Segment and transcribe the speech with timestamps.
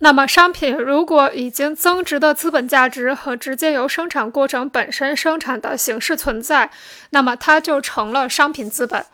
[0.00, 6.70] 那么，商品如果已经增值的资本价值和直接由生产过程本身生产的形式存在，
[7.10, 9.04] 那么它就成了商品资本。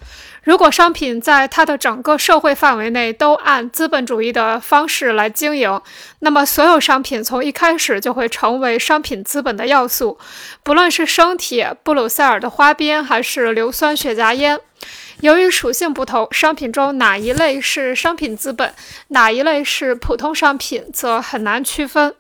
[0.43, 5.81] 如果商品在它的整个社会范围内都按资本主义的方式来经营，
[6.19, 10.19] 那么所有商品从一开始就会成为商品资本的要素，
[10.63, 14.61] 不论是生铁、布鲁塞尔的花边，还是硫酸雪茄烟。
[15.25, 18.75] 由于属性不同，商品中哪一类是商品资本，
[19.09, 22.15] 哪一类是普通商品，则很难区分。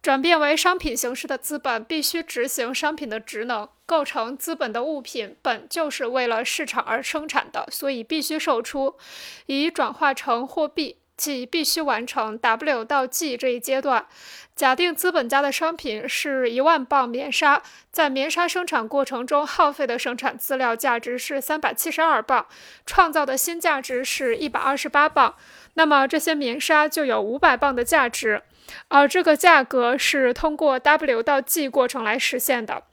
[0.00, 3.68] 转变为商品形式的资本必须执行商品的职能。
[3.84, 8.96] 构成资本的物品本就是为了市场而生产的，所以必须售出，
[9.44, 10.96] 以转化成货币。
[11.16, 14.06] 即必须完成 W 到 G 这一阶段。
[14.56, 22.46] 假定资本家的商品是一万磅棉纱，在棉纱生产过程中耗费的生产资料价值是三百七十二磅，
[22.86, 25.34] 创造的新价值是一百二十八磅，
[25.74, 28.42] 那么这些棉纱就有五百磅的价值，
[28.86, 32.84] 而这个价格是通过 W 到 G 过程来实现的。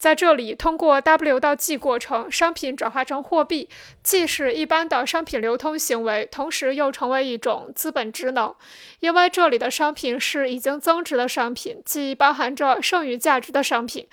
[0.00, 3.68] 在这里，通过 W 到 G 过程，商品转化成货币，
[4.02, 8.54] 既是一般的商品流通行为，同时又成为一种资本职能。
[9.00, 14.08] 因为这里的商品是已经增值的商品，即包含着剩余价值的商品。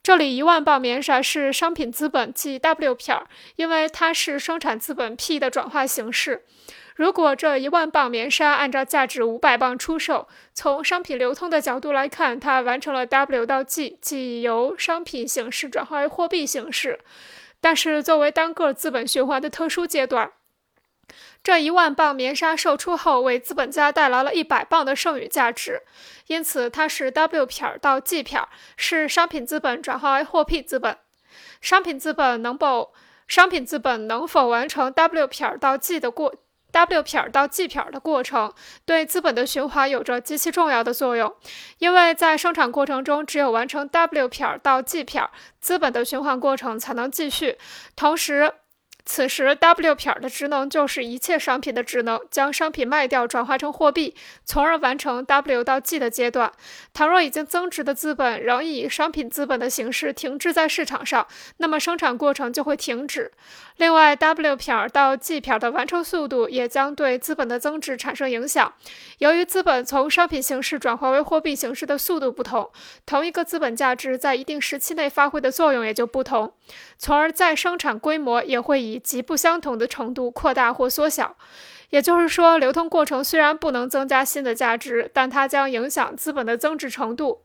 [0.00, 3.26] 这里一万磅棉纱是商品资本，即 W 片儿，
[3.56, 6.44] 因为它是生产资本 P 的转化形式。
[6.94, 17.00] 如果这一万磅棉纱按照价值五百磅出售，从商品流通的角度来看，它完成了 W 到 G，即由商品形式转化为货币形式。
[17.60, 20.32] 但是，作为单个资本循环的特殊阶段，
[21.42, 25.82] 这一万磅棉纱售出后，为资本家带来了一百磅的剩余价值，
[26.26, 30.98] 因此它是 W 撇到 G 撇，是商品资本转化为货币资本。
[31.60, 32.92] 商品资本能否
[33.28, 36.34] 商品资本能否完成 W 撇到 G 的过
[36.72, 38.52] ？W 撇到 G 撇的过程
[38.84, 41.32] 对资本的循环有着极其重要的作用，
[41.78, 45.28] 因为在生产过程中，只有完成 W 撇到 G 撇，
[45.60, 47.58] 资本的循环过程才能继续。
[47.94, 48.52] 同时，
[49.04, 54.14] 此时，W 撇的职能就是一切商品的职能，将商品卖掉，转化成货币，
[54.44, 56.52] 从而完成 W 到 G 的阶段。
[56.94, 61.26] 倘若已经增值的资本仍以商品资本的形式停滞在市场上，
[61.56, 63.32] 那么生产过程就会停止。
[63.78, 68.72] 另外，W 撇到 G 撇的完成速度也将对资本的增值产生影响。
[69.18, 72.70] 由于资本从商品形式转化为货币形式的速度不同，
[73.04, 76.54] 同一个资本价值在一定时期内发挥的作用也就不同，
[76.96, 78.91] 从而再生产规模也会以。
[78.92, 81.36] 以极不相同的程度扩大或缩小，
[81.90, 87.42] 也就是说，流通过程虽然不能增加新的价值，但它将影响资本的增值程度。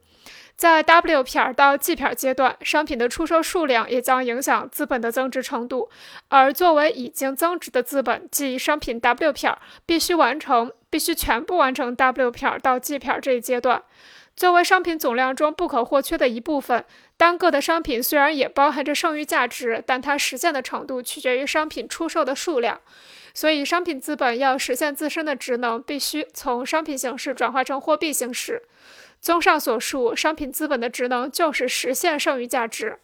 [0.56, 5.90] 在 W 撇到 G 撇阶段，商品的出售数量也将影响资本的增值程度。
[6.30, 13.84] 而作为已经增值的资本，即商品 W 撇必须完成，必须全部完成 W 撇到 G 撇这一阶段。
[14.38, 16.86] 作为商品总量中不可或缺的一部分，
[17.18, 22.80] 单个的商品虽然也包含着剩余价值，但它实现的程度取决于商品出售的数量。
[23.34, 28.62] 所以，商品资本要实现自身的职能，必须从商品形式转化成货币形式。
[29.20, 33.00] 综上所述，商品资本的职能就是实现剩余价值。